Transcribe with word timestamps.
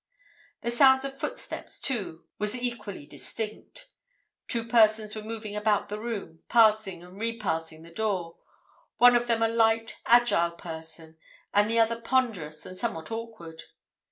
"The 0.63 0.71
sound 0.71 1.05
of 1.05 1.19
footsteps, 1.19 1.79
too, 1.79 2.23
was 2.39 2.55
equally 2.55 3.05
distinct. 3.05 3.91
Two 4.47 4.63
persons 4.67 5.15
were 5.15 5.21
moving 5.21 5.55
about 5.55 5.89
the 5.89 5.99
room, 5.99 6.39
passing 6.49 7.03
and 7.03 7.21
repassing 7.21 7.83
the 7.83 7.91
door, 7.91 8.37
one 8.97 9.15
of 9.15 9.27
them 9.27 9.43
a 9.43 9.47
light, 9.47 9.97
agile 10.07 10.53
person, 10.53 11.17
and 11.53 11.69
the 11.69 11.77
other 11.77 12.01
ponderous 12.01 12.65
and 12.65 12.75
somewhat 12.75 13.11
awkward. 13.11 13.61